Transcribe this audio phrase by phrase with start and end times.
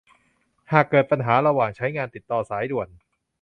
[0.71, 2.87] หากเกิดปัญหาระหว่างใช้งาน ติดต่อสายด่วน